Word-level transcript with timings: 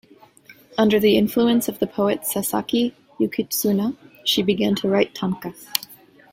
Under 0.79 0.99
the 0.99 1.15
influence 1.15 1.67
of 1.67 1.77
the 1.77 1.85
poet 1.85 2.25
Sasaki 2.25 2.95
Yukitsuna, 3.19 3.97
she 4.25 4.41
began 4.41 4.73
to 4.77 4.87
write 4.89 5.13
tanka. 5.13 5.53